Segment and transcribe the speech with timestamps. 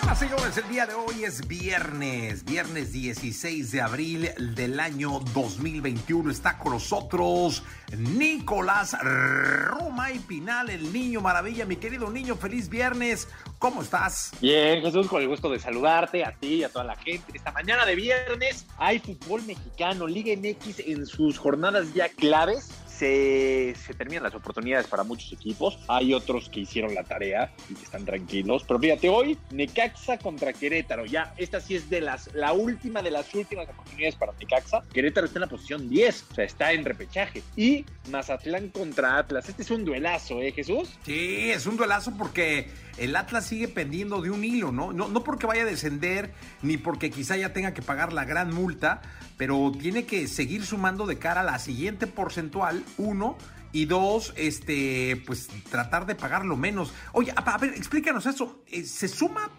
[0.00, 6.30] Señoras señores, el día de hoy es viernes, viernes 16 de abril del año 2021.
[6.30, 7.62] Está con nosotros
[7.98, 11.66] Nicolás Roma y Pinal, el niño maravilla.
[11.66, 13.28] Mi querido niño, feliz viernes.
[13.58, 14.32] ¿Cómo estás?
[14.40, 17.32] Bien, Jesús, con el gusto de saludarte a ti y a toda la gente.
[17.34, 23.94] Esta mañana de viernes hay fútbol mexicano, Liga MX en sus jornadas ya claves se,
[23.96, 25.78] terminan las oportunidades para muchos equipos.
[25.88, 28.64] Hay otros que hicieron la tarea y que están tranquilos.
[28.68, 31.06] Pero fíjate, hoy Necaxa contra Querétaro.
[31.06, 34.82] Ya, esta sí es de las, la última de las últimas oportunidades para Necaxa.
[34.92, 37.42] Querétaro está en la posición 10, o sea, está en repechaje.
[37.56, 39.48] Y Mazatlán contra Atlas.
[39.48, 40.90] Este es un duelazo, ¿eh, Jesús?
[41.04, 44.92] Sí, es un duelazo porque el Atlas sigue pendiendo de un hilo, ¿no?
[44.92, 48.52] No, no porque vaya a descender, ni porque quizá ya tenga que pagar la gran
[48.52, 49.00] multa,
[49.38, 53.36] pero tiene que seguir sumando de cara a la siguiente porcentual, uno,
[53.72, 56.92] y dos, este, pues tratar de pagar lo menos.
[57.12, 58.62] Oye, a, ver, explícanos eso.
[58.66, 59.50] Eh, ¿Se suma?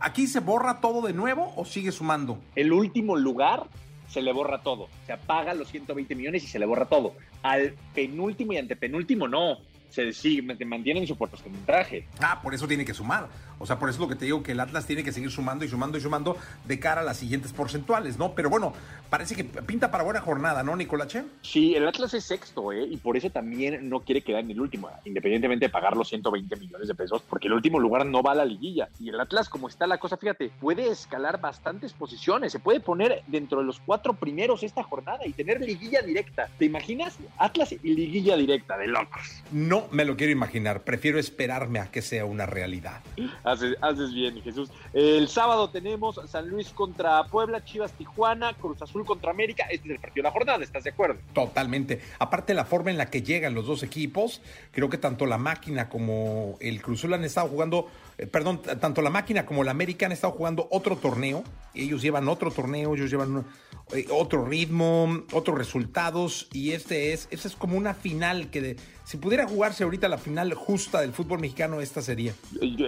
[0.00, 2.38] ¿Aquí se borra todo de nuevo o sigue sumando?
[2.54, 3.64] El último lugar
[4.08, 4.88] se le borra todo.
[5.06, 7.14] Se apaga los 120 millones y se le borra todo.
[7.42, 12.06] Al penúltimo y antepenúltimo no se sigue, mantienen su porcentaje.
[12.20, 13.28] Ah, por eso tiene que sumar.
[13.58, 15.30] O sea, por eso es lo que te digo que el Atlas tiene que seguir
[15.30, 18.34] sumando y sumando y sumando de cara a las siguientes porcentuales, ¿no?
[18.34, 18.72] Pero bueno,
[19.10, 21.24] parece que pinta para buena jornada, ¿no, Nicolache?
[21.42, 22.86] Sí, el Atlas es sexto, ¿eh?
[22.90, 26.56] Y por eso también no quiere quedar en el último, independientemente de pagar los 120
[26.56, 28.88] millones de pesos, porque el último lugar no va a la liguilla.
[28.98, 33.22] Y el Atlas, como está la cosa, fíjate, puede escalar bastantes posiciones, se puede poner
[33.26, 36.48] dentro de los cuatro primeros esta jornada y tener liguilla directa.
[36.58, 37.16] ¿Te imaginas?
[37.38, 39.42] Atlas y liguilla directa, de locos.
[39.52, 43.00] No me lo quiero imaginar, prefiero esperarme a que sea una realidad.
[43.44, 44.70] Haces, bien, Jesús.
[44.94, 49.64] El sábado tenemos San Luis contra Puebla, Chivas Tijuana, Cruz Azul contra América.
[49.70, 51.20] Este es el partido de la jornada, ¿estás de acuerdo?
[51.34, 52.00] Totalmente.
[52.18, 54.40] Aparte, la forma en la que llegan los dos equipos,
[54.72, 57.88] creo que tanto la máquina como el Cruz Azul han estado jugando,
[58.18, 61.42] eh, perdón, tanto la máquina como la América han estado jugando otro torneo.
[61.74, 63.44] Ellos llevan otro torneo, ellos llevan
[63.92, 66.48] eh, otro ritmo, otros resultados.
[66.52, 70.18] Y este es, este es como una final que de, si pudiera jugarse ahorita la
[70.18, 72.34] final justa del fútbol mexicano, esta sería.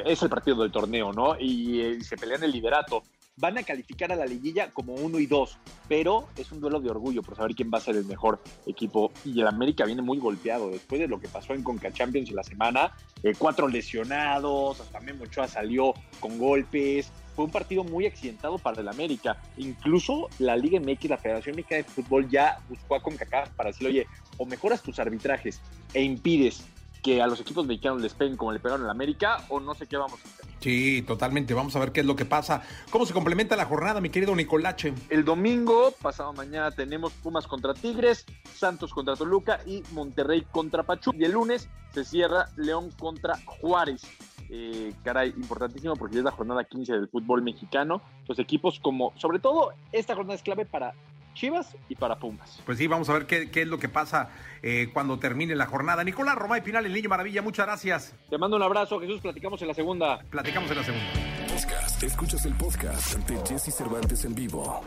[0.04, 1.36] Es el partido del torneo, ¿no?
[1.38, 3.02] Y eh, se pelean el liderato.
[3.38, 5.58] Van a calificar a la liguilla como uno y dos,
[5.88, 9.12] pero es un duelo de orgullo por saber quién va a ser el mejor equipo.
[9.26, 12.42] Y el América viene muy golpeado después de lo que pasó en Conca Champions la
[12.42, 12.92] semana.
[13.22, 18.80] Eh, cuatro lesionados, hasta Memo Ochoa salió con golpes fue un partido muy accidentado para
[18.80, 19.36] el América.
[19.58, 23.90] Incluso la Liga MX, la Federación Mexicana de Fútbol, ya buscó a CONCACAF para decirle,
[23.90, 24.06] oye,
[24.38, 25.60] o mejoras tus arbitrajes
[25.92, 26.64] e impides
[27.02, 29.86] que a los equipos mexicanos les peguen como le pegaron la América, o no sé
[29.86, 30.45] qué vamos a hacer.
[30.66, 31.54] Sí, totalmente.
[31.54, 32.60] Vamos a ver qué es lo que pasa.
[32.90, 34.92] ¿Cómo se complementa la jornada, mi querido Nicolache?
[35.10, 41.16] El domingo, pasado mañana, tenemos Pumas contra Tigres, Santos contra Toluca y Monterrey contra Pachuca.
[41.16, 44.02] Y el lunes se cierra León contra Juárez
[44.50, 48.02] eh, caray, importantísimo porque es la jornada 15 del fútbol mexicano.
[48.26, 50.94] Los equipos como, sobre todo, esta jornada es clave para
[51.36, 52.62] Chivas y para Pumas.
[52.64, 54.30] Pues sí, vamos a ver qué, es lo que pasa
[54.62, 56.02] eh, cuando termine la jornada.
[56.02, 58.14] Nicolás Romay Pinal, el niño maravilla, muchas gracias.
[58.30, 60.18] Te mando un abrazo, Jesús, platicamos en la segunda.
[60.30, 61.06] Platicamos en la segunda.
[61.48, 62.02] Podcast.
[62.02, 64.82] Escuchas el podcast ante Jesse Cervantes en vivo.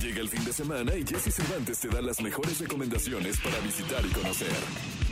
[0.00, 4.04] Llega el fin de semana y Jesse Cervantes te da las mejores recomendaciones para visitar
[4.04, 4.52] y conocer.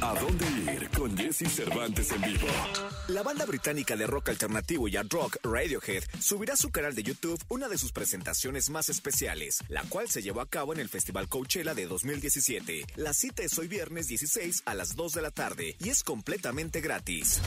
[0.00, 2.48] ¿A dónde ir con Jesse Cervantes en vivo?
[3.08, 7.04] La banda británica de rock alternativo y hard rock Radiohead subirá a su canal de
[7.04, 10.88] YouTube una de sus presentaciones más especiales, la cual se llevó a cabo en el
[10.88, 12.84] Festival Coachella de 2017.
[12.96, 16.80] La cita es hoy viernes 16 a las 2 de la tarde y es completamente
[16.80, 17.40] gratis.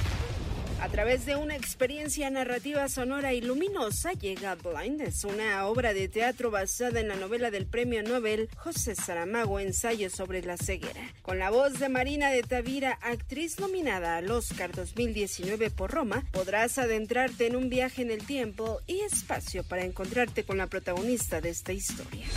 [0.85, 6.51] A través de una experiencia narrativa sonora y luminosa llega Blindness, una obra de teatro
[6.51, 11.01] basada en la novela del premio Nobel José Saramago, Ensayo sobre la ceguera.
[11.23, 16.77] Con la voz de Marina de Tavira, actriz nominada al Oscar 2019 por Roma, podrás
[16.77, 21.49] adentrarte en un viaje en el tiempo y espacio para encontrarte con la protagonista de
[21.49, 22.27] esta historia.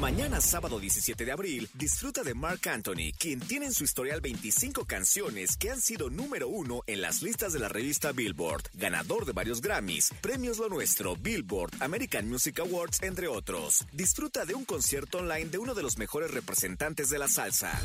[0.00, 4.84] Mañana sábado 17 de abril, disfruta de Mark Anthony, quien tiene en su historial 25
[4.84, 9.32] canciones que han sido número uno en las listas de la revista Billboard, ganador de
[9.32, 13.84] varios Grammys, premios Lo Nuestro, Billboard, American Music Awards, entre otros.
[13.92, 17.76] Disfruta de un concierto online de uno de los mejores representantes de la salsa.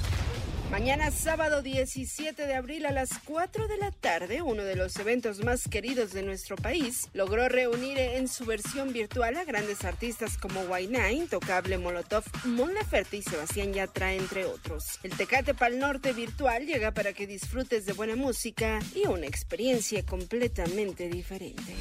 [0.74, 5.44] Mañana sábado 17 de abril a las 4 de la tarde, uno de los eventos
[5.44, 10.64] más queridos de nuestro país logró reunir en su versión virtual a grandes artistas como
[10.76, 15.00] Nine, Tocable Molotov, Mon Laferte y Sebastián Yatra, entre otros.
[15.04, 20.04] El Tecate Pal Norte virtual llega para que disfrutes de buena música y una experiencia
[20.04, 21.76] completamente diferente.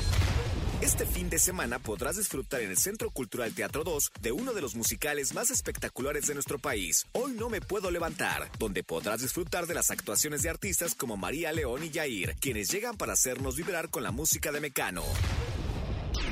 [0.82, 4.60] Este fin de semana podrás disfrutar en el Centro Cultural Teatro 2 de uno de
[4.60, 9.68] los musicales más espectaculares de nuestro país, Hoy no me puedo levantar, donde podrás disfrutar
[9.68, 13.90] de las actuaciones de artistas como María León y Jair, quienes llegan para hacernos vibrar
[13.90, 15.04] con la música de Mecano.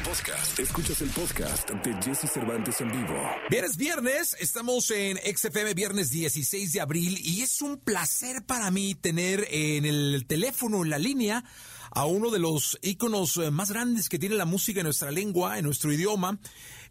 [0.05, 0.59] Podcast.
[0.59, 3.23] Escuchas el podcast de Jesse Cervantes en vivo.
[3.51, 8.95] Viernes, viernes, estamos en XFM viernes 16 de abril y es un placer para mí
[8.95, 11.45] tener en el teléfono, en la línea,
[11.91, 15.59] a uno de los íconos eh, más grandes que tiene la música en nuestra lengua,
[15.59, 16.39] en nuestro idioma,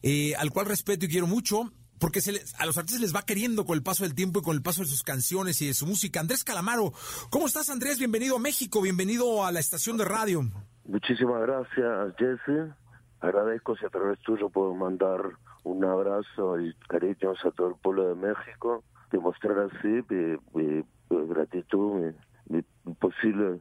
[0.01, 3.65] eh, al cual respeto y quiero mucho, porque se a los artistas les va queriendo
[3.65, 5.85] con el paso del tiempo y con el paso de sus canciones y de su
[5.85, 6.19] música.
[6.19, 6.93] Andrés Calamaro,
[7.29, 7.99] ¿cómo estás Andrés?
[7.99, 10.43] Bienvenido a México, bienvenido a la estación de radio.
[10.85, 12.73] Muchísimas gracias, Jesse.
[13.19, 15.21] Agradezco si a través tuyo puedo mandar
[15.63, 22.13] un abrazo y cariños a todo el pueblo de México, demostrar así mi, gratitud,
[22.47, 22.61] mi,
[22.93, 23.59] posible,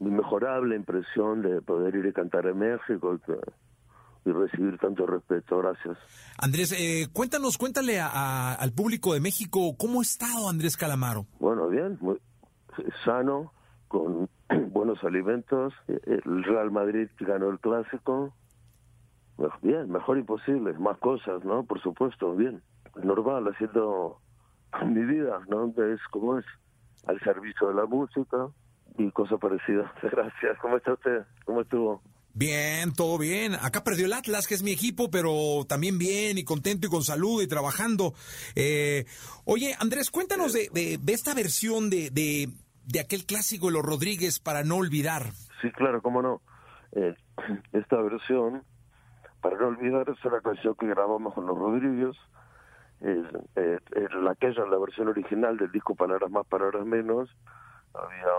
[0.00, 3.18] mi mejorable impresión de poder ir a cantar en México
[4.24, 5.58] y, recibir tanto respeto.
[5.58, 5.96] Gracias.
[6.36, 11.26] Andrés, eh, cuéntanos, cuéntale al público de México cómo ha estado Andrés Calamaro.
[11.40, 12.20] Bueno, bien, muy
[13.04, 13.52] sano,
[13.88, 14.28] con
[14.70, 15.72] buenos alimentos.
[15.86, 18.34] El Real Madrid ganó el clásico,
[19.62, 21.64] Bien, mejor imposible, más cosas, ¿no?
[21.64, 22.60] Por supuesto, bien.
[22.96, 24.18] Normal, haciendo
[24.84, 25.72] mi vida, ¿no?
[25.84, 26.44] Es como es,
[27.06, 28.48] al servicio de la música
[28.98, 29.90] y cosas parecidas.
[30.02, 30.58] Gracias.
[30.60, 31.22] ¿Cómo está usted?
[31.44, 32.02] ¿Cómo estuvo?
[32.34, 33.54] Bien, todo bien.
[33.54, 37.02] Acá perdió el Atlas, que es mi equipo, pero también bien y contento y con
[37.02, 38.12] salud y trabajando.
[38.54, 39.06] Eh,
[39.44, 42.48] oye, Andrés, cuéntanos de, de, esta versión de, de,
[42.84, 45.32] de, aquel clásico de los Rodríguez para no olvidar.
[45.62, 46.40] Sí, claro, cómo no.
[46.92, 47.16] Eh,
[47.72, 48.62] esta versión
[49.40, 52.16] para no olvidar, es una canción que grabamos con los Rodríguez,
[53.00, 53.22] eh,
[54.20, 54.36] la
[54.66, 57.28] la versión original del disco Palabras Más, Palabras Menos,
[57.94, 58.32] había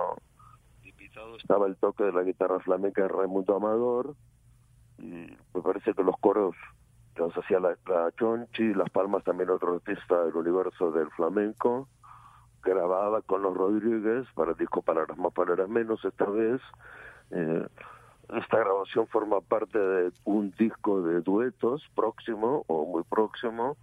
[1.37, 4.15] estaba el toque de la guitarra flamenca de Raimundo Amador,
[4.97, 6.55] y me parece que los coros
[7.15, 11.87] los hacía la, la Chonchi, Las Palmas también otro artista del universo del flamenco,
[12.63, 16.61] grababa con los Rodríguez para el disco Palabras Más, Palabras Menos esta vez,
[17.31, 17.67] eh,
[18.35, 23.77] esta grabación forma parte de un disco de duetos próximo o muy próximo.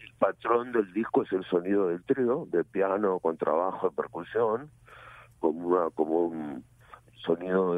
[0.00, 4.70] El patrón del disco es el sonido del trío, de piano con trabajo de percusión,
[5.40, 6.64] como, una, como un
[7.24, 7.74] sonido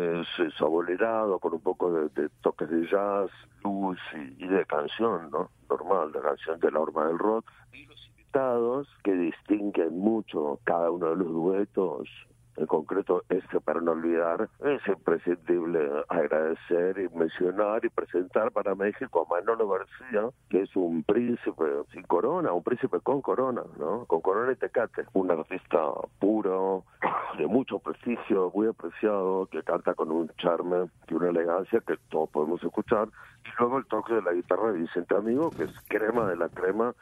[0.59, 3.31] sabolerado, con un poco de, toques de jazz,
[3.65, 3.99] luz
[4.39, 5.51] y, de canción, ¿no?
[5.69, 7.51] Normal, de canción de la horma del rock.
[7.73, 12.09] Y los invitados que distinguen mucho cada uno de los duetos
[12.61, 19.27] en concreto este para no olvidar, es imprescindible agradecer y mencionar y presentar para México
[19.27, 24.05] a Manolo García, que es un príncipe sin corona, un príncipe con corona, ¿no?
[24.05, 25.79] Con corona y tecate, un artista
[26.19, 26.85] puro,
[27.39, 32.29] de mucho prestigio, muy apreciado, que canta con un charme y una elegancia que todos
[32.29, 33.09] podemos escuchar,
[33.45, 36.51] y luego el toque de la guitarra de Vicente Amigo, que es crema de la
[36.51, 36.95] crema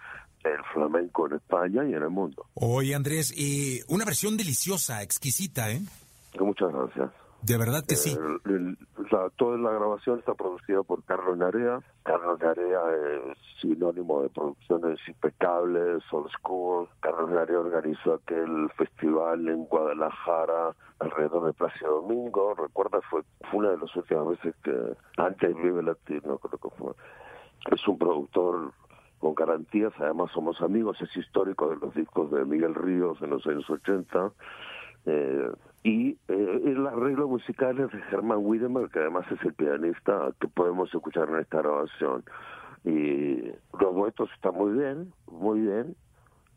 [0.44, 2.46] el flamenco en España y en el mundo.
[2.54, 5.80] Oye, Andrés, y una versión deliciosa, exquisita, ¿eh?
[6.38, 7.10] Muchas gracias.
[7.42, 8.16] De verdad que sí.
[9.36, 11.80] toda la grabación está producida por Carlos Narea.
[12.02, 16.88] Carlos Narea es sinónimo de producciones impecables, old school.
[17.00, 22.54] Carlos Narea organizó aquel festival en Guadalajara alrededor de Plácido Domingo.
[22.54, 26.92] Recuerda, fue, fue una de las últimas veces que antes Vive Latino, creo que fue.
[27.70, 28.72] Es un productor
[29.18, 33.46] con garantías, además somos amigos, es histórico de los discos de Miguel Ríos en los
[33.46, 34.32] años 80,
[35.06, 35.50] eh,
[35.82, 40.48] y eh, el arreglo musical es de Germán Wiedemer, que además es el pianista que
[40.48, 42.24] podemos escuchar en esta grabación.
[42.84, 43.42] Y
[43.80, 45.96] los duetos están muy bien, muy bien.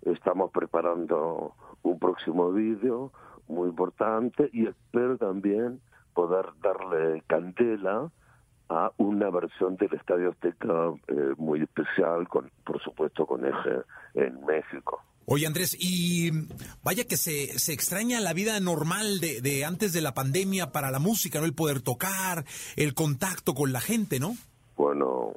[0.01, 1.53] Estamos preparando
[1.83, 3.11] un próximo vídeo
[3.47, 5.79] muy importante y espero también
[6.13, 8.11] poder darle candela
[8.71, 13.81] a una versión del Estadio Azteca eh, muy especial, con, por supuesto con eje
[14.13, 15.01] en México.
[15.25, 16.31] Oye Andrés, y
[16.83, 20.89] vaya que se, se extraña la vida normal de, de, antes de la pandemia para
[20.89, 21.45] la música, ¿no?
[21.45, 22.45] El poder tocar,
[22.77, 24.35] el contacto con la gente, ¿no?
[24.77, 25.33] Bueno,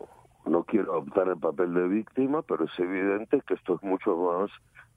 [0.46, 4.50] no quiero optar el papel de víctima, pero es evidente que esto es mucho más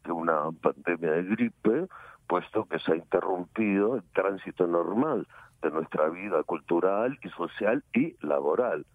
[0.04, 1.88] que una pandemia de gripe,
[2.28, 5.28] puesto que se ha interrumpido el tránsito normal
[5.62, 8.86] de nuestra vida cultural y social y laboral.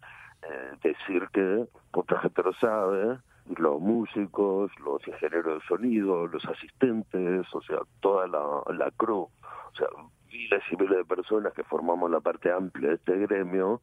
[0.42, 3.18] Eh, decir que, poca gente lo sabe,
[3.56, 9.76] los músicos, los ingenieros de sonido, los asistentes, o sea, toda la, la crew, o
[9.76, 9.86] sea,
[10.28, 13.80] miles y miles de personas que formamos la parte amplia de este gremio,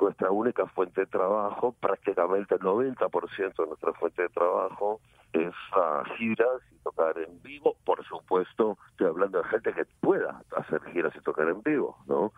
[0.00, 5.00] nuestra única fuente de trabajo, prácticamente el 90% de nuestra fuente de trabajo
[5.32, 7.76] es a giras y tocar en vivo.
[7.84, 12.32] Por supuesto, estoy hablando de gente que pueda hacer giras y tocar en vivo, ¿no?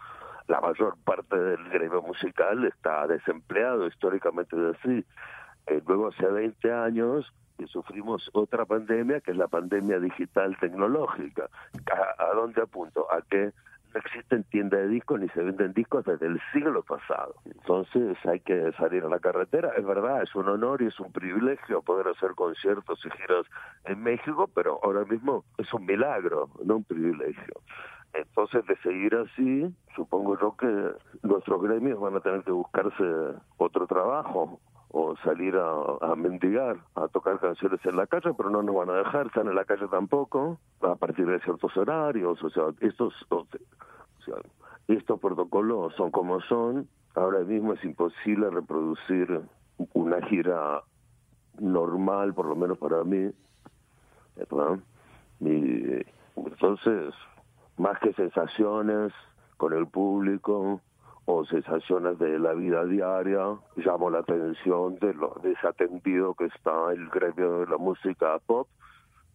[0.46, 5.04] la mayor parte del gremio musical está desempleado, históricamente es así.
[5.66, 11.49] Eh, luego hace 20 años que sufrimos otra pandemia, que es la pandemia digital tecnológica.
[11.90, 13.11] ¿A, a dónde apunto?
[13.11, 13.52] A que
[13.94, 17.34] existen tiendas de discos ni se venden discos desde el siglo pasado.
[17.44, 19.72] Entonces hay que salir a la carretera.
[19.76, 23.46] Es verdad, es un honor y es un privilegio poder hacer conciertos y giras
[23.84, 27.54] en México, pero ahora mismo es un milagro, no un privilegio.
[28.14, 33.04] Entonces, de seguir así, supongo yo que nuestros gremios van a tener que buscarse
[33.56, 34.60] otro trabajo
[34.96, 38.98] o salir a, mendigar, a tocar canciones en la calle, pero no nos van a
[38.98, 43.12] dejar, están en la calle tampoco, a partir de ciertos horarios, o sea, estos,
[44.86, 46.86] estos protocolos son como son,
[47.16, 49.40] ahora mismo es imposible reproducir
[49.94, 50.84] una gira
[51.58, 53.32] normal, por lo menos para mí,
[55.40, 57.12] Y, entonces,
[57.78, 59.12] más que sensaciones
[59.56, 60.80] con el público,
[61.26, 67.09] o sensaciones de la vida diaria, llamo la atención de lo desatendido que está el
[67.09, 68.69] gremio de la música pop,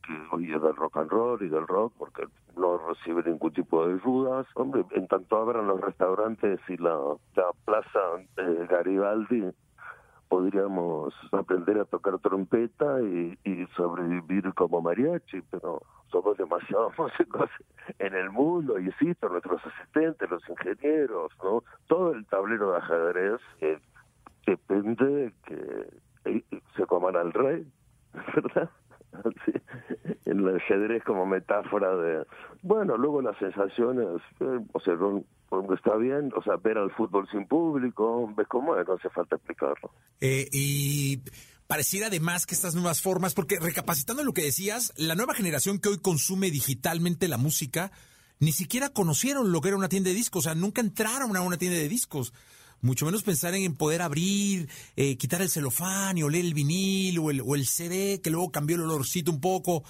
[0.06, 3.86] que hoy es del rock and roll y del rock, porque no recibe ningún tipo
[3.86, 4.46] de ayudas.
[4.56, 6.96] Hombre, en tanto abran los restaurantes y la,
[7.36, 8.00] la plaza
[8.36, 9.52] de Garibaldi,
[10.30, 13.38] podríamos aprender a tocar trompeta y,
[13.76, 15.82] sobrevivir como mariachi, pero
[16.12, 17.50] somos demasiados músicos
[17.98, 21.64] en el mundo, y insisto, nuestros asistentes, los ingenieros, ¿no?
[21.88, 23.42] Todo el tablero de ajedrez
[24.46, 25.88] depende de que
[26.26, 26.44] eh,
[26.76, 27.68] se coman al rey,
[28.36, 28.70] ¿verdad?
[30.26, 32.26] el ajedrez como metáfora de,
[32.62, 34.96] bueno, luego las sensaciones, eh, o sea,
[35.74, 39.36] está bien, o sea, ver al fútbol sin público, ves cómo es, no hace falta
[39.36, 39.92] explicarlo.
[40.22, 41.22] Eh, y
[41.68, 45.90] pareciera además que estas nuevas formas, porque recapacitando lo que decías, la nueva generación que
[45.90, 47.92] hoy consume digitalmente la música,
[48.40, 51.42] ni siquiera conocieron lo que era una tienda de discos, o sea, nunca entraron a
[51.42, 52.34] una tienda de discos
[52.82, 57.32] mucho menos pensar en poder abrir, eh, quitar el celofán y oler el vinil o
[57.32, 59.84] el, o el CD, que luego cambió el olorcito un poco.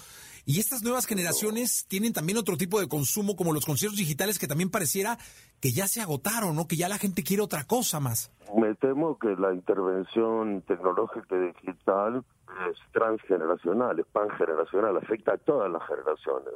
[0.46, 4.48] Y estas nuevas generaciones tienen también otro tipo de consumo, como los conciertos digitales, que
[4.48, 5.18] también pareciera
[5.60, 6.66] que ya se agotaron, ¿no?
[6.66, 8.32] Que ya la gente quiere otra cosa más.
[8.56, 12.24] Me temo que la intervención tecnológica y digital
[12.68, 16.54] es transgeneracional, es pangeneracional, afecta a todas las generaciones.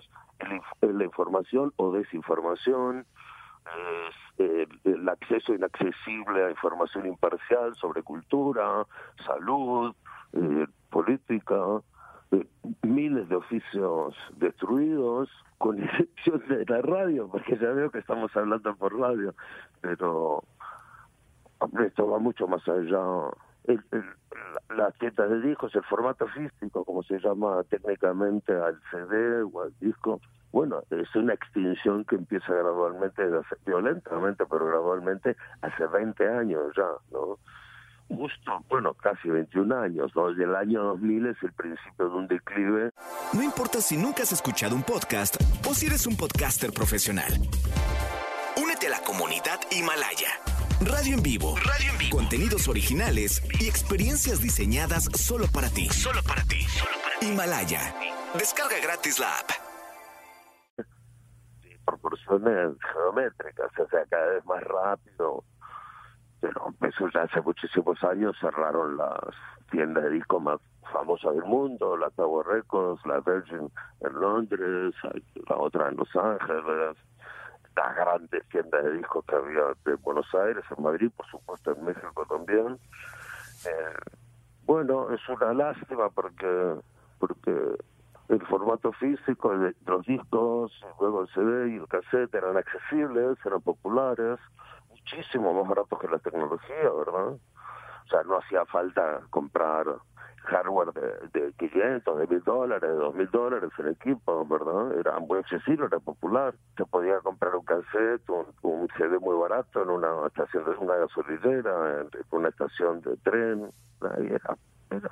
[0.81, 3.24] La información o desinformación, es
[4.39, 8.85] eh, el acceso inaccesible a información imparcial sobre cultura,
[9.25, 9.95] salud,
[10.33, 11.81] eh, política,
[12.33, 12.47] eh,
[12.83, 18.75] miles de oficios destruidos, con excepción de la radio, porque ya veo que estamos hablando
[18.77, 19.35] por radio,
[19.81, 20.43] pero
[21.85, 23.01] esto va mucho más allá.
[23.65, 23.83] El,
[24.77, 29.73] la tienda de discos, el formato físico, como se llama técnicamente al CD o al
[29.81, 30.21] disco,
[30.53, 33.23] bueno, es una extinción que empieza gradualmente,
[33.67, 37.39] violentamente, pero gradualmente hace 20 años ya, ¿no?
[38.09, 40.29] Justo, bueno, casi 21 años, ¿no?
[40.29, 42.91] Desde el año 2000 es el principio de un declive.
[43.33, 47.33] No importa si nunca has escuchado un podcast o si eres un podcaster profesional.
[48.63, 50.54] Únete a la comunidad Himalaya.
[50.85, 51.55] Radio en vivo.
[51.57, 52.17] Radio en vivo.
[52.17, 55.89] Contenidos originales y experiencias diseñadas solo para ti.
[55.89, 56.67] Solo para ti.
[57.23, 57.95] Himalaya.
[58.35, 59.51] Descarga gratis la app
[61.85, 65.45] proporciones geométricas, o sea, cada vez más rápido.
[66.41, 69.35] Pero eso ya hace muchísimos años cerraron las
[69.71, 70.61] tiendas de disco más
[70.93, 74.95] famosas del mundo, la Tower Records, la Virgin en Londres,
[75.49, 76.97] la otra en Los Ángeles,
[77.77, 81.85] las grandes tiendas de discos que había en Buenos Aires, en Madrid, por supuesto en
[81.85, 82.79] México también.
[83.67, 84.13] Eh,
[84.67, 86.77] bueno, es una lástima porque
[87.19, 87.77] porque
[88.29, 89.53] el formato físico
[89.87, 94.39] los discos, luego el CD y el cassette eran accesibles, eran populares,
[94.91, 97.35] muchísimo más baratos que la tecnología, ¿verdad?
[97.35, 99.87] O sea, no hacía falta comprar
[100.45, 104.99] hardware de, de 500, de 1000 dólares, de 2000 dólares en equipo, ¿verdad?
[104.99, 106.55] Era muy accesible, era popular.
[106.77, 108.29] Se podía comprar un cassette,
[108.63, 113.71] un, CD muy barato en una estación de una gasolinera, en una estación de tren.
[114.01, 114.57] Era,
[114.91, 115.11] era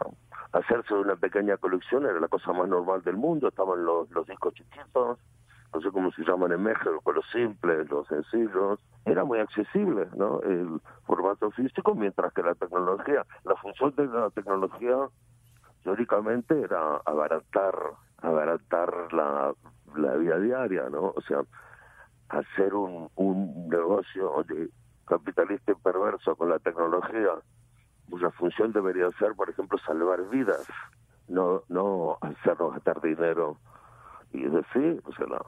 [0.52, 4.54] hacerse una pequeña colección era la cosa más normal del mundo, estaban los, los discos
[4.54, 5.18] chiquitos,
[5.72, 10.40] no sé cómo se llaman en México, los simples, los sencillos, era muy accesible, ¿no?
[10.42, 14.96] El formato físico, mientras que la tecnología, la función de la tecnología,
[15.82, 17.74] teóricamente era abaratar,
[18.18, 19.54] abaratar la,
[19.96, 21.12] la vida diaria, ¿no?
[21.16, 21.42] O sea,
[22.28, 24.68] hacer un, un negocio de
[25.06, 27.30] capitalista y perverso con la tecnología
[28.10, 30.66] cuya función debería ser, por ejemplo, salvar vidas,
[31.28, 33.56] no no hacernos gastar dinero.
[34.32, 35.42] Y es decir, o sea, la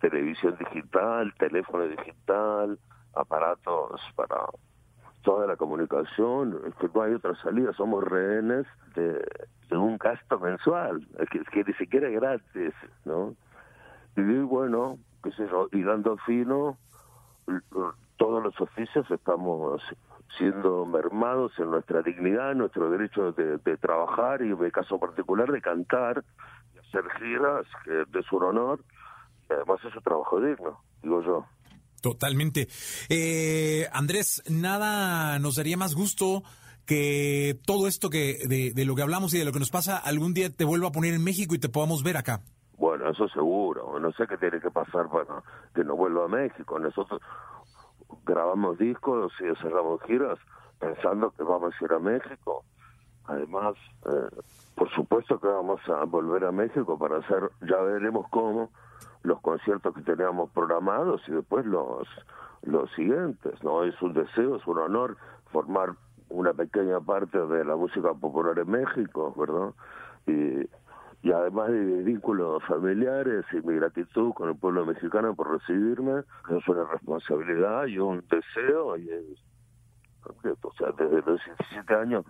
[0.00, 2.78] televisión digital, teléfono digital,
[3.14, 4.36] aparatos para
[5.22, 9.24] toda la comunicación, es no hay otra salida, somos rehenes de,
[9.76, 13.34] un gasto mensual, que, que ni siquiera es gratis, ¿no?
[14.16, 16.78] Y bueno, qué sé yo, y dando fino,
[18.16, 19.82] todos los oficios estamos
[20.38, 25.50] siendo mermados en nuestra dignidad, en nuestro derecho de, trabajar y en mi caso particular
[25.50, 26.24] de cantar
[26.88, 28.82] hacer giras de su honor.
[29.48, 31.46] Además es un trabajo digno, digo yo.
[32.02, 32.68] Totalmente.
[33.08, 36.42] Eh, Andrés, nada nos daría más gusto
[36.84, 39.98] que todo esto que de, de, lo que hablamos y de lo que nos pasa
[39.98, 42.42] algún día te vuelva a poner en México y te podamos ver acá.
[42.78, 43.98] Bueno, eso seguro.
[43.98, 45.42] No sé qué tiene que pasar para
[45.74, 46.78] que no vuelva a México.
[46.78, 47.20] Nosotros
[48.24, 50.38] grabamos discos y cerramos giras
[50.78, 52.64] pensando que vamos a ir a México.
[53.28, 53.74] Además,
[54.06, 54.42] eh,
[54.74, 58.70] por supuesto que vamos a volver a México para hacer, ya veremos cómo,
[59.22, 62.06] los conciertos que teníamos programados y después los,
[62.62, 63.62] los siguientes.
[63.64, 65.16] no Es un deseo, es un honor
[65.50, 65.90] formar
[66.28, 69.72] una pequeña parte de la música popular en México, ¿verdad?
[70.26, 70.68] Y,
[71.26, 76.68] y además de vínculos familiares y mi gratitud con el pueblo mexicano por recibirme, es
[76.68, 78.96] una responsabilidad y un deseo.
[78.96, 79.10] Y
[80.24, 82.24] o sea, desde los 17 años,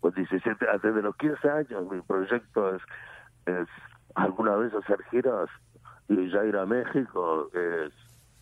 [0.00, 2.82] pues 17, desde los 15 años, mi proyecto es,
[3.46, 3.68] es
[4.14, 5.48] alguna vez hacer giras
[6.08, 7.92] y ya ir a México, es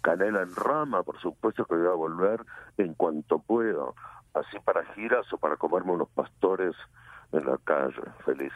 [0.02, 2.44] canela en rama, por supuesto que voy a volver
[2.76, 3.94] en cuanto puedo,
[4.34, 6.74] así para giras o para comerme unos pastores
[7.32, 8.52] en la calle, feliz.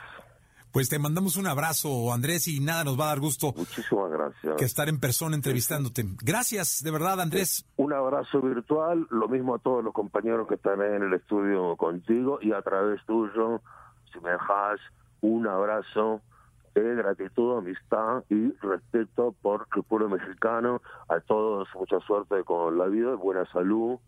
[0.73, 3.55] Pues te mandamos un abrazo, Andrés, y nada, nos va a dar gusto.
[3.57, 4.57] Muchísimas gracias.
[4.57, 6.05] Que estar en persona entrevistándote.
[6.23, 7.65] Gracias, de verdad, Andrés.
[7.77, 12.39] Un abrazo virtual, lo mismo a todos los compañeros que están en el estudio contigo
[12.43, 13.63] y a través tuyo,
[14.13, 14.79] si me dejas,
[15.21, 16.21] un abrazo
[16.75, 20.83] de gratitud, amistad y respeto por el pueblo mexicano.
[21.09, 23.99] A todos mucha suerte con la vida, buena salud,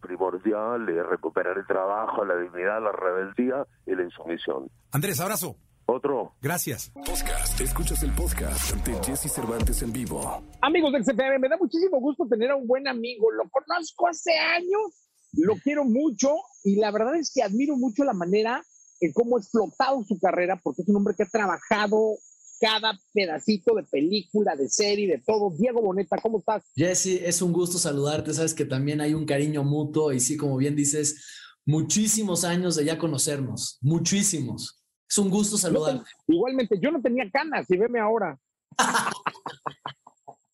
[0.00, 4.70] primordial, recuperar el trabajo, la dignidad, la rebeldía y la insumisión.
[4.92, 5.56] Andrés, abrazo.
[5.86, 6.34] Otro.
[6.40, 6.90] Gracias.
[6.94, 7.60] Podcast.
[7.60, 10.42] Escuchas el podcast de Jesse Cervantes en vivo.
[10.62, 13.30] Amigos del CPM, me da muchísimo gusto tener a un buen amigo.
[13.32, 16.30] Lo conozco hace años, lo quiero mucho
[16.64, 18.62] y la verdad es que admiro mucho la manera
[19.00, 22.16] en cómo ha explotado su carrera porque es un hombre que ha trabajado
[22.60, 25.50] cada pedacito de película, de serie, de todo.
[25.50, 26.62] Diego Boneta, ¿cómo estás?
[26.74, 28.32] Jesse, es un gusto saludarte.
[28.32, 31.26] Sabes que también hay un cariño mutuo y sí, como bien dices,
[31.66, 34.83] muchísimos años de ya conocernos, muchísimos.
[35.08, 36.10] Es un gusto saludarte.
[36.26, 38.38] igualmente, yo no tenía canas y veme ahora.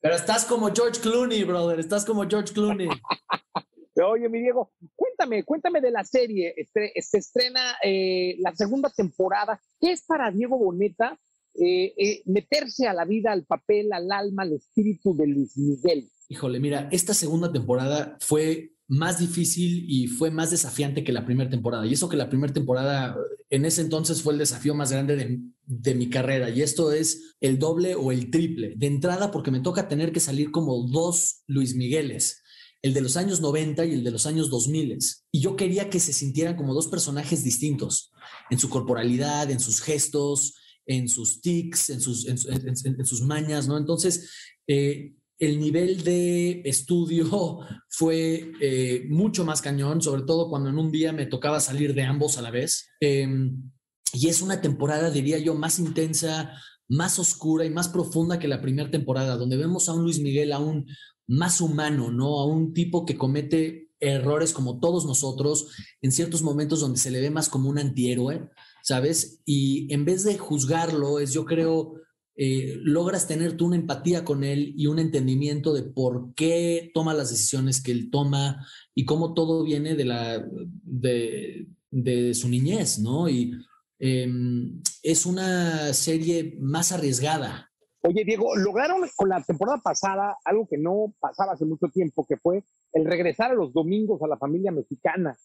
[0.01, 1.79] Pero estás como George Clooney, brother.
[1.79, 2.89] Estás como George Clooney.
[4.03, 6.55] Oye, mi Diego, cuéntame, cuéntame de la serie.
[6.57, 9.61] Este, se estrena eh, la segunda temporada.
[9.79, 11.19] ¿Qué es para Diego Boneta
[11.55, 16.09] eh, eh, meterse a la vida, al papel, al alma, al espíritu de Luis Miguel?
[16.29, 21.49] Híjole, mira, esta segunda temporada fue más difícil y fue más desafiante que la primera
[21.49, 21.87] temporada.
[21.87, 23.17] Y eso que la primera temporada
[23.49, 26.51] en ese entonces fue el desafío más grande de, de, mi carrera.
[26.51, 28.75] Y esto es el doble o el triple.
[28.77, 32.43] De entrada, porque me toca tener que salir como dos Luis Migueles,
[32.83, 34.99] el de los años 90 y el de los años 2000.
[35.31, 38.11] Y yo quería que se sintieran como dos personajes distintos
[38.51, 43.79] en su corporalidad, en sus gestos, en sus tics, en sus, en, sus mañas, ¿no?
[43.79, 44.31] Entonces,
[44.67, 50.93] eh, el nivel de estudio fue eh, mucho más cañón, sobre todo cuando en un
[50.93, 52.91] día me tocaba salir de ambos a la vez.
[53.01, 53.71] Em,
[54.13, 56.53] y es una temporada, diría yo, más intensa,
[56.89, 60.53] más oscura y más profunda que la primera temporada, donde vemos a un Luis Miguel
[60.53, 60.87] aún
[61.27, 62.41] más humano, ¿no?
[62.41, 65.69] A un tipo que comete errores como todos nosotros,
[66.03, 68.51] en ciertos momentos donde se le ve más como un antihéroe,
[68.83, 69.41] ¿sabes?
[69.45, 71.95] Y en vez de juzgarlo, es yo creo
[72.43, 77.13] eh, logras tener tú una empatía con él y un entendimiento de por qué toma
[77.13, 80.43] las decisiones que él toma y cómo todo viene de, la,
[80.83, 83.29] de, de su niñez, ¿no?
[83.29, 83.53] Y
[83.99, 87.71] em, es una serie más arriesgada.
[88.05, 92.39] Oye, Diego, lograron con la temporada pasada algo que no pasaba hace mucho tiempo, que
[92.39, 95.37] fue el regresar a los domingos a la familia mexicana.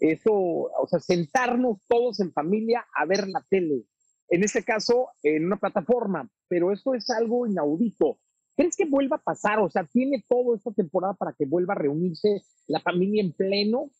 [0.00, 3.84] Eso, o sea, sentarnos todos en familia a ver la tele
[4.28, 8.18] en este caso en una plataforma, pero eso es algo inaudito.
[8.56, 9.60] ¿Crees que vuelva a pasar?
[9.60, 13.90] O sea, ¿tiene todo esta temporada para que vuelva a reunirse la familia en pleno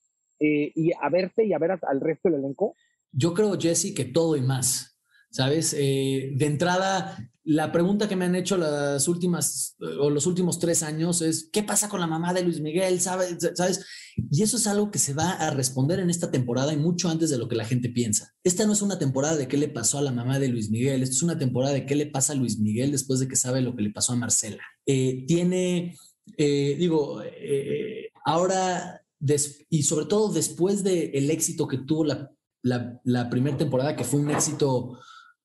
[0.41, 2.75] eh, y a verte y a ver al resto del elenco?
[3.13, 4.98] Yo creo, Jesse, que todo y más.
[5.31, 5.75] ¿Sabes?
[5.77, 10.83] Eh, de entrada, la pregunta que me han hecho las últimas o los últimos tres
[10.83, 13.01] años es, ¿qué pasa con la mamá de Luis Miguel?
[13.01, 13.37] ¿Sabes?
[13.55, 13.85] ¿Sabes?
[14.31, 17.31] Y eso es algo que se va a responder en esta temporada y mucho antes
[17.31, 18.35] de lo que la gente piensa.
[18.43, 21.03] Esta no es una temporada de qué le pasó a la mamá de Luis Miguel,
[21.03, 23.61] esta es una temporada de qué le pasa a Luis Miguel después de que sabe
[23.61, 24.63] lo que le pasó a Marcela.
[24.87, 25.97] Eh, tiene,
[26.37, 27.23] eh, digo,
[28.25, 29.03] ahora,
[29.69, 34.31] y sobre todo después del el éxito que tuvo la, primera temporada, que fue un
[34.31, 34.99] éxito,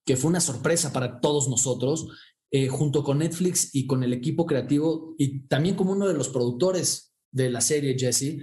[0.04, 2.06] que fue una sorpresa para todos nosotros,
[2.50, 6.28] eh, junto con Netflix y con el equipo creativo y también como uno de los
[6.28, 8.38] productores de la serie, Jesse,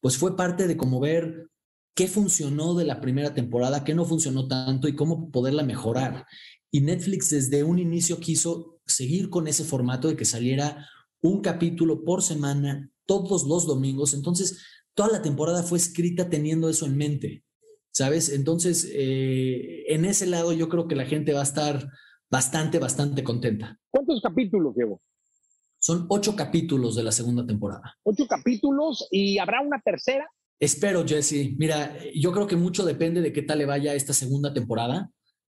[0.00, 1.50] pues fue parte de como ver
[1.94, 6.26] qué funcionó de la primera temporada, qué no funcionó tanto y cómo poderla mejorar.
[6.70, 10.86] Y Netflix desde un inicio quiso seguir con ese formato de que saliera
[11.22, 14.14] un capítulo por semana todos los domingos.
[14.14, 14.62] Entonces,
[14.94, 17.44] toda la temporada fue escrita teniendo eso en mente,
[17.96, 18.28] ¿sabes?
[18.28, 21.88] Entonces, eh, en ese lado yo creo que la gente va a estar
[22.30, 23.78] bastante, bastante contenta.
[23.90, 25.00] ¿Cuántos capítulos, Diego?
[25.78, 27.96] Son ocho capítulos de la segunda temporada.
[28.02, 30.26] Ocho capítulos y habrá una tercera.
[30.60, 31.54] Espero, Jesse.
[31.56, 35.10] Mira, yo creo que mucho depende de qué tal le vaya esta segunda temporada.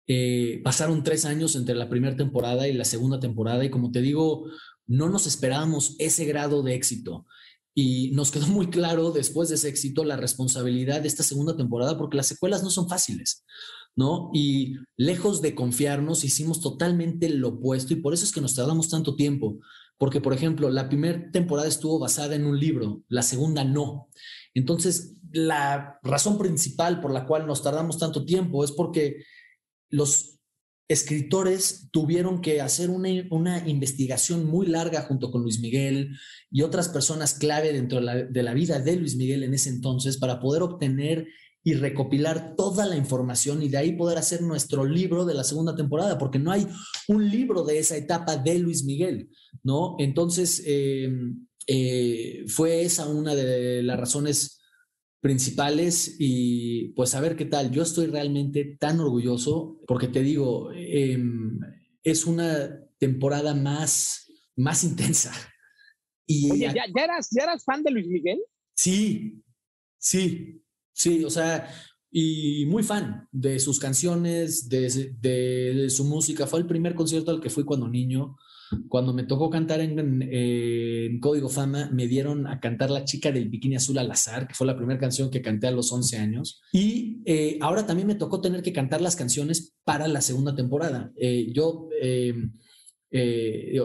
[0.07, 4.01] Eh, pasaron tres años entre la primera temporada y la segunda temporada y como te
[4.01, 4.44] digo,
[4.87, 7.27] no nos esperábamos ese grado de éxito.
[7.74, 11.96] Y nos quedó muy claro después de ese éxito la responsabilidad de esta segunda temporada
[11.96, 13.44] porque las secuelas no son fáciles,
[13.94, 14.31] ¿no?
[14.35, 18.88] Y lejos de confiarnos, hicimos totalmente lo opuesto y por eso es que nos tardamos
[18.88, 19.59] tanto tiempo.
[19.98, 24.09] Porque, por ejemplo, la primera temporada estuvo basada en un libro, la segunda no.
[24.54, 29.24] Entonces, la razón principal por la cual nos tardamos tanto tiempo es porque
[29.90, 30.38] los
[30.88, 36.16] escritores tuvieron que hacer una, investigación muy larga junto con Luis Miguel
[36.51, 40.40] y otras personas clave dentro de la, vida de Luis Miguel en ese entonces para
[40.40, 41.29] poder obtener
[41.62, 45.77] y recopilar toda la información y de ahí poder hacer nuestro libro de la segunda
[45.77, 46.66] temporada, porque no hay
[47.09, 49.29] un libro de esa etapa de Luis Miguel,
[49.62, 49.96] ¿no?
[49.98, 51.11] Entonces, eh,
[51.66, 54.58] eh, fue esa una de las razones
[55.20, 57.70] principales y pues a ver qué tal.
[57.70, 61.59] Yo estoy realmente tan orgulloso porque te digo, em,
[62.02, 64.26] es una temporada más,
[64.57, 65.33] más intensa.
[66.26, 68.38] Y Oye, ¿ya, eras, ¿ya eras fan de Luis Miguel?
[68.74, 69.42] Sí,
[69.98, 71.68] sí, sí, o sea,
[72.11, 76.46] y muy fan de sus canciones, de, de, su música.
[76.46, 78.37] Fue el primer concierto al que fui cuando niño.
[78.88, 83.76] Cuando me tocó cantar en, Código Fama, me dieron a cantar La chica del bikini
[83.76, 86.61] azul al azar, que fue la primera canción que canté a los 11 años.
[86.72, 91.12] Y eh, ahora también me tocó tener que cantar las canciones para la segunda temporada.
[91.16, 92.35] Eh, yo eh,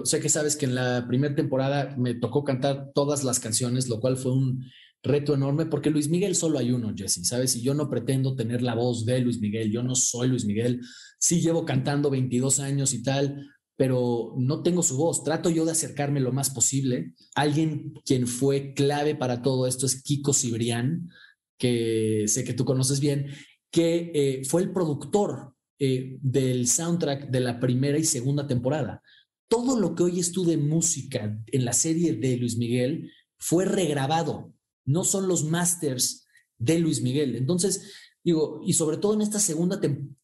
[0.03, 3.99] sé que sabes que en la primera temporada me tocó cantar todas las canciones, lo
[3.99, 4.63] cual fue un
[5.03, 7.55] reto enorme porque Luis Miguel solo hay uno, Jesse, ¿sabes?
[7.57, 10.79] Y yo no pretendo tener la voz de Luis Miguel, yo no soy Luis Miguel,
[11.19, 13.49] sí llevo cantando 22 años y tal,
[13.83, 15.25] pero no tengo su voz.
[15.25, 17.15] Trato yo de acercarme lo más posible.
[17.35, 21.09] Alguien quien fue clave para todo esto es Kiko Cibrián,
[21.57, 23.27] que sé que tú conoces bien,
[23.69, 29.03] que eh, fue el productor eh, del soundtrack de la primera y segunda temporada.
[29.49, 34.53] Todo lo que oyes tú de música en la serie de Luis Miguel fue regrabado,
[34.85, 36.25] no son los masters
[36.57, 37.35] de Luis Miguel.
[37.35, 37.91] Entonces,
[38.23, 40.15] Digo, y sobre todo en esta segunda temporada,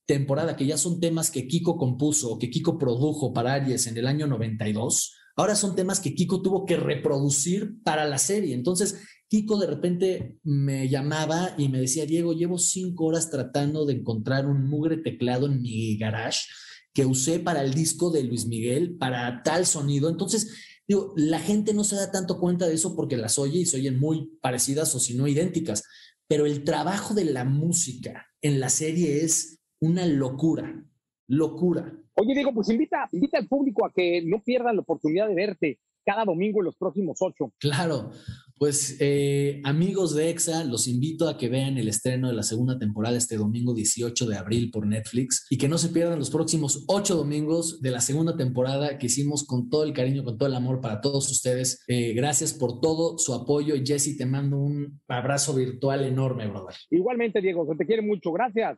[0.58, 4.08] que ya son temas que Kiko compuso o que Kiko produjo para Aries en el
[4.08, 8.56] año 92, ahora son temas que Kiko tuvo que reproducir para la serie.
[8.56, 13.94] Entonces, Kiko de repente me llamaba y me decía, Diego, llevo cinco horas tratando de
[13.94, 16.48] encontrar un mugre teclado en mi garage
[16.92, 20.10] que usé para el disco de Luis Miguel, para tal sonido.
[20.10, 20.50] Entonces,
[20.88, 23.78] digo, la gente no se da tanto cuenta de eso porque las oye y se
[23.78, 25.84] oyen muy parecidas o si no idénticas
[26.30, 30.84] pero el trabajo de la música en la serie es una locura,
[31.28, 31.94] locura.
[32.16, 35.80] Oye, Diego, pues invita, invita al público a que no pierdan la oportunidad de verte
[36.06, 37.54] cada domingo en los próximos ocho.
[37.60, 38.12] Claro,
[38.58, 42.78] pues eh, amigos de EXA, los invito a que vean el estreno de la segunda
[42.78, 46.84] temporada este domingo 18 de abril por Netflix y que no se pierdan los próximos
[46.88, 50.56] ocho domingos de la segunda temporada que hicimos con todo el cariño, con todo el
[50.56, 51.84] amor para todos ustedes.
[51.88, 56.76] Eh, gracias por todo su apoyo y Jesse, te mando un abrazo virtual enorme, brother.
[56.90, 58.32] Igualmente, Diego, se te quiere mucho.
[58.32, 58.78] Gracias.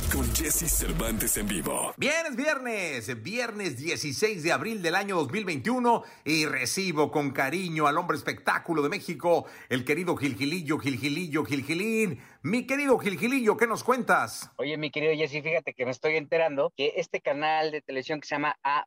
[0.11, 1.93] con Jesse Cervantes en vivo.
[1.95, 7.97] Bien, es viernes, viernes 16 de abril del año 2021 y recibo con cariño al
[7.97, 12.19] hombre espectáculo de México, el querido Gilgilillo, Gilgilillo, Gilgilín.
[12.43, 14.49] Mi querido Gilgilillo, ¿qué nos cuentas?
[14.57, 18.27] Oye, mi querido Jesse, fíjate que me estoy enterando que este canal de televisión que
[18.27, 18.85] se llama A,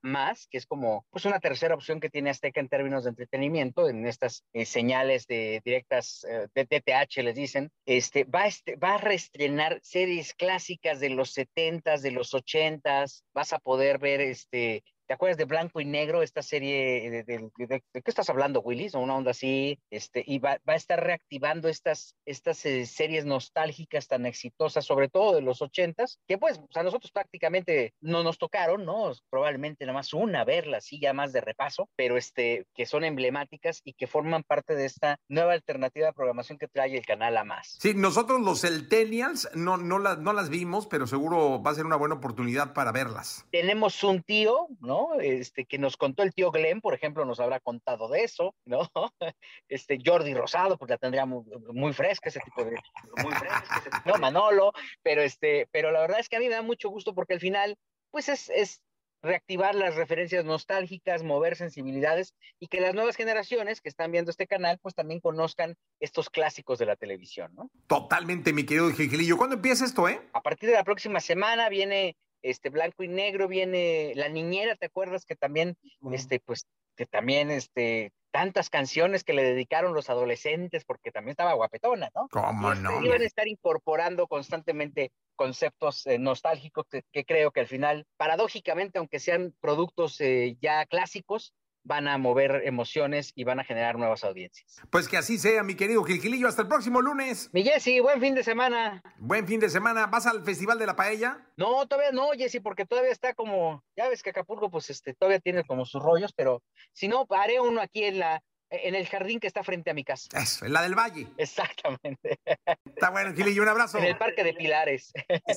[0.51, 4.07] que es como pues una tercera opción que tiene Azteca en términos de entretenimiento, en
[4.07, 8.99] estas eh, señales de directas eh, de TTH, les dicen, este, va, este, va a
[8.99, 15.15] reestrenar series clásicas de los 70s, de los 80s, vas a poder ver este ¿te
[15.15, 17.11] acuerdas de Blanco y Negro, esta serie?
[17.11, 18.95] De, de, de, qué estás hablando, Willis?
[18.95, 23.25] O una onda así, este, y va, va a estar reactivando estas, estas eh, series
[23.25, 28.39] nostálgicas tan exitosas, sobre todo de los ochentas, que pues a nosotros prácticamente no nos
[28.39, 29.13] tocaron, ¿no?
[29.31, 33.81] Probablemente nada más una verla, así ya más de repaso, pero este, que son emblemáticas
[33.85, 37.45] y que forman parte de esta nueva alternativa de programación que trae el canal a
[37.45, 37.77] más.
[37.81, 41.87] Sí, nosotros los Centennials no, no, las, no las vimos, pero seguro va a ser
[41.87, 43.47] una buena oportunidad para verlas.
[43.51, 44.94] Tenemos un tío, ¿no?
[45.21, 48.91] Este, que nos contó el tío Glenn, por ejemplo, nos habrá contado de eso, ¿no?
[49.69, 52.77] Este, Jordi Rosado, pues la tendría muy, muy fresca ese tipo de...
[53.23, 56.49] Muy fresca, ese tipo no, Manolo, pero, este, pero la verdad es que a mí
[56.49, 57.77] me da mucho gusto porque al final,
[58.11, 58.83] pues es, es
[59.25, 64.47] reactivar las referencias nostálgicas, mover sensibilidades y que las nuevas generaciones que están viendo este
[64.47, 67.71] canal pues también conozcan estos clásicos de la televisión, ¿no?
[67.87, 69.39] Totalmente, mi querido Gigilillo.
[69.39, 70.21] ¿Cuándo empieza esto, eh?
[70.35, 74.87] A partir de la próxima semana viene este blanco y negro, viene La Niñera, ¿te
[74.87, 75.77] acuerdas que también,
[76.13, 81.55] este, pues, que también, este, tantas canciones que le dedicaron los adolescentes, porque también estaba
[81.55, 82.29] guapetona, ¿no?
[82.31, 83.03] ¿Cómo este, no?
[83.03, 88.99] Iban a estar incorporando constantemente conceptos eh, nostálgicos que, que, creo que al final, paradójicamente,
[88.99, 91.55] aunque sean productos eh, ya clásicos,
[91.85, 94.81] van a mover emociones y van a generar nuevas audiencias.
[94.91, 96.49] Pues que así sea, mi querido Gilgilillo.
[96.49, 97.51] Hasta el próximo lunes.
[97.53, 99.03] Mi Jessy, buen fin de semana.
[99.19, 100.07] Buen fin de semana.
[100.07, 101.47] ¿Vas al Festival de la Paella?
[101.57, 105.41] No, todavía no, Jessy, porque todavía está como, ya ves que Acapulco, pues este, todavía
[105.41, 108.43] tiene como sus rollos, pero si no, haré uno aquí en la,
[108.85, 110.29] en el jardín que está frente a mi casa.
[110.37, 111.27] Eso, en la del Valle.
[111.37, 112.41] Exactamente.
[112.85, 113.99] Está bueno, Gilillo, un abrazo.
[113.99, 115.13] En el Parque de Pilares.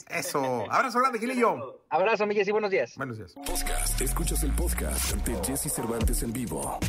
[0.10, 0.66] Eso.
[0.70, 1.84] Abrazo grande, Gilillo.
[1.90, 2.96] Abrazo, mi Jessy, buenos días.
[2.96, 3.34] Buenos días.
[3.34, 4.02] Podcast.
[4.02, 6.80] Escuchas el podcast de Jesse Cervantes en vivo.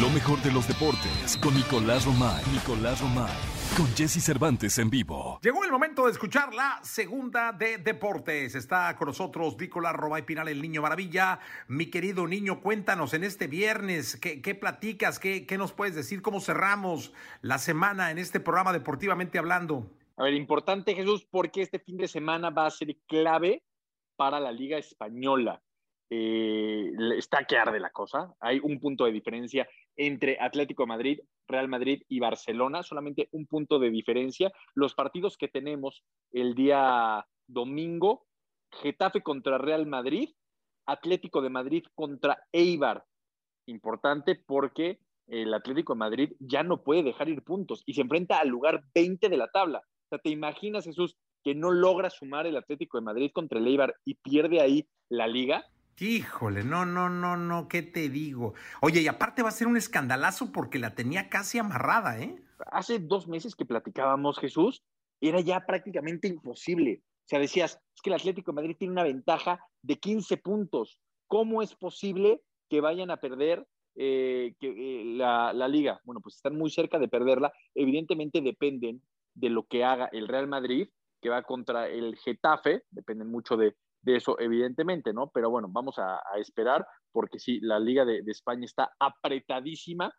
[0.00, 2.44] Lo mejor de los deportes con Nicolás Romay.
[2.52, 3.55] Nicolás Romay.
[3.74, 5.38] Con Jesse Cervantes en vivo.
[5.42, 8.54] Llegó el momento de escuchar la segunda de deportes.
[8.54, 11.40] Está con nosotros Nicolás Romay Pinal, el niño maravilla.
[11.68, 15.18] Mi querido niño, cuéntanos en este viernes, ¿qué, qué platicas?
[15.18, 16.20] ¿Qué, ¿Qué nos puedes decir?
[16.20, 19.90] ¿Cómo cerramos la semana en este programa deportivamente hablando?
[20.16, 23.62] A ver, importante Jesús, porque este fin de semana va a ser clave
[24.16, 25.62] para la Liga Española.
[26.08, 28.34] Eh, está que arde la cosa.
[28.40, 33.46] Hay un punto de diferencia entre Atlético de Madrid, Real Madrid y Barcelona, solamente un
[33.46, 34.52] punto de diferencia.
[34.74, 38.26] Los partidos que tenemos el día domingo,
[38.72, 40.30] Getafe contra Real Madrid,
[40.86, 43.04] Atlético de Madrid contra Eibar.
[43.66, 48.38] Importante porque el Atlético de Madrid ya no puede dejar ir puntos y se enfrenta
[48.38, 49.78] al lugar 20 de la tabla.
[49.78, 53.66] O sea, ¿te imaginas, Jesús, que no logra sumar el Atlético de Madrid contra el
[53.66, 55.64] Eibar y pierde ahí la liga?
[55.98, 58.52] Híjole, no, no, no, no, ¿qué te digo?
[58.82, 62.36] Oye, y aparte va a ser un escandalazo porque la tenía casi amarrada, ¿eh?
[62.70, 64.82] Hace dos meses que platicábamos, Jesús,
[65.22, 67.02] era ya prácticamente imposible.
[67.24, 71.00] O sea, decías, es que el Atlético de Madrid tiene una ventaja de 15 puntos.
[71.28, 76.00] ¿Cómo es posible que vayan a perder eh, eh, la, la liga?
[76.04, 77.54] Bueno, pues están muy cerca de perderla.
[77.74, 79.00] Evidentemente dependen
[79.34, 80.88] de lo que haga el Real Madrid,
[81.22, 83.74] que va contra el Getafe, dependen mucho de,
[84.06, 85.30] de eso, evidentemente, ¿no?
[85.34, 90.12] Pero bueno, vamos a, a esperar, porque sí, la Liga de, de, España está apretadísima,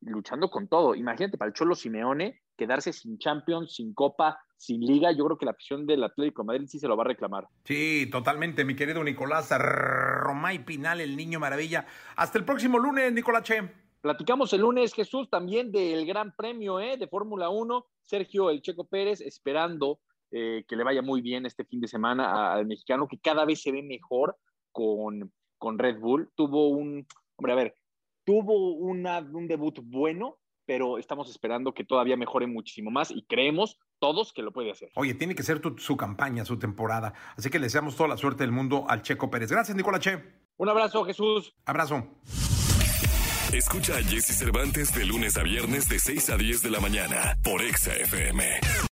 [0.00, 0.96] luchando con todo.
[0.96, 5.12] Imagínate para el Cholo Simeone quedarse sin Champions, sin Copa, sin Liga.
[5.12, 7.46] Yo creo que la afición del Atlético de Madrid sí se lo va a reclamar.
[7.64, 11.86] Sí, totalmente, mi querido Nicolás Romay Pinal, el niño maravilla.
[12.16, 13.72] Hasta el próximo lunes, Nicolache.
[14.00, 16.96] Platicamos el lunes, Jesús, también del Gran Premio ¿eh?
[16.96, 17.86] de Fórmula 1.
[18.02, 22.52] Sergio El Checo Pérez esperando eh, que le vaya muy bien este fin de semana
[22.52, 24.36] al mexicano, que cada vez se ve mejor
[24.72, 26.30] con, con Red Bull.
[26.34, 27.74] Tuvo un, hombre, a ver,
[28.24, 33.78] tuvo una, un debut bueno, pero estamos esperando que todavía mejore muchísimo más y creemos
[33.98, 34.90] todos que lo puede hacer.
[34.94, 37.12] Oye, tiene que ser tu, su campaña, su temporada.
[37.36, 39.50] Así que le deseamos toda la suerte del mundo al Checo Pérez.
[39.50, 40.22] Gracias, Nicolás Che.
[40.56, 41.54] Un abrazo, Jesús.
[41.64, 42.06] Abrazo.
[43.52, 47.36] Escucha a Jesse Cervantes de lunes a viernes de 6 a 10 de la mañana
[47.42, 48.60] por Exa FM.